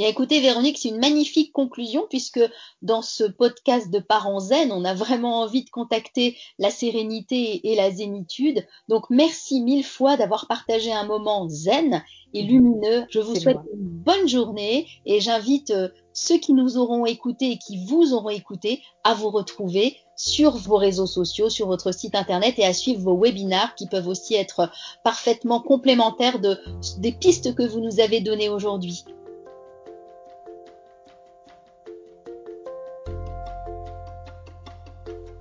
Bien 0.00 0.08
écoutez 0.08 0.40
Véronique, 0.40 0.78
c'est 0.78 0.88
une 0.88 0.98
magnifique 0.98 1.52
conclusion 1.52 2.06
puisque 2.08 2.40
dans 2.80 3.02
ce 3.02 3.24
podcast 3.24 3.90
de 3.90 3.98
parents 3.98 4.40
zen, 4.40 4.72
on 4.72 4.82
a 4.86 4.94
vraiment 4.94 5.40
envie 5.40 5.62
de 5.62 5.68
contacter 5.68 6.38
la 6.58 6.70
sérénité 6.70 7.70
et 7.70 7.76
la 7.76 7.90
zénitude. 7.90 8.66
Donc 8.88 9.10
merci 9.10 9.60
mille 9.60 9.84
fois 9.84 10.16
d'avoir 10.16 10.46
partagé 10.46 10.90
un 10.90 11.04
moment 11.04 11.50
zen 11.50 12.02
et 12.32 12.40
lumineux. 12.40 13.04
Je 13.10 13.20
vous 13.20 13.34
souhaite 13.34 13.58
une 13.74 13.88
bonne 13.88 14.26
journée 14.26 14.86
et 15.04 15.20
j'invite 15.20 15.70
euh, 15.70 15.90
ceux 16.14 16.38
qui 16.38 16.54
nous 16.54 16.78
auront 16.78 17.04
écoutés 17.04 17.50
et 17.50 17.58
qui 17.58 17.84
vous 17.84 18.14
auront 18.14 18.30
écouté 18.30 18.82
à 19.04 19.12
vous 19.12 19.28
retrouver 19.28 19.98
sur 20.16 20.56
vos 20.56 20.76
réseaux 20.76 21.06
sociaux, 21.06 21.50
sur 21.50 21.66
votre 21.66 21.92
site 21.92 22.14
internet 22.14 22.54
et 22.58 22.64
à 22.64 22.72
suivre 22.72 23.02
vos 23.02 23.18
webinars 23.18 23.74
qui 23.74 23.86
peuvent 23.86 24.08
aussi 24.08 24.34
être 24.34 24.70
parfaitement 25.04 25.60
complémentaires 25.60 26.40
de, 26.40 26.56
des 26.96 27.12
pistes 27.12 27.54
que 27.54 27.64
vous 27.64 27.80
nous 27.80 28.00
avez 28.00 28.22
données 28.22 28.48
aujourd'hui. 28.48 29.04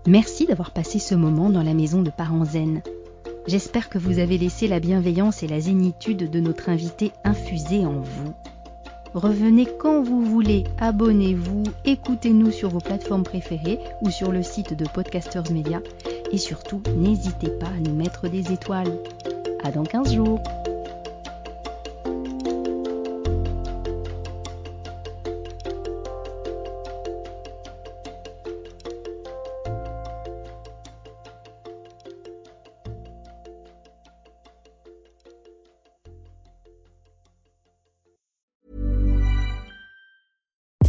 Merci 0.07 0.45
d'avoir 0.45 0.71
passé 0.71 0.97
ce 0.99 1.15
moment 1.15 1.49
dans 1.49 1.63
la 1.63 1.73
maison 1.73 2.01
de 2.01 2.09
parents. 2.09 2.43
J'espère 3.47 3.89
que 3.89 3.97
vous 3.97 4.19
avez 4.19 4.37
laissé 4.37 4.67
la 4.67 4.79
bienveillance 4.79 5.43
et 5.43 5.47
la 5.47 5.59
zénitude 5.59 6.29
de 6.29 6.39
notre 6.39 6.69
invité 6.69 7.11
infuser 7.23 7.85
en 7.85 7.99
vous. 7.99 8.33
Revenez 9.13 9.67
quand 9.79 10.03
vous 10.03 10.21
voulez, 10.21 10.65
abonnez-vous, 10.79 11.63
écoutez-nous 11.83 12.51
sur 12.51 12.69
vos 12.69 12.79
plateformes 12.79 13.23
préférées 13.23 13.79
ou 14.01 14.11
sur 14.11 14.31
le 14.31 14.43
site 14.43 14.75
de 14.75 14.85
Podcasters 14.87 15.51
Media 15.51 15.81
et 16.31 16.37
surtout 16.37 16.81
n'hésitez 16.95 17.49
pas 17.49 17.67
à 17.67 17.79
nous 17.79 17.95
mettre 17.95 18.29
des 18.29 18.51
étoiles. 18.53 18.99
À 19.63 19.71
dans 19.71 19.83
15 19.83 20.13
jours. 20.13 20.39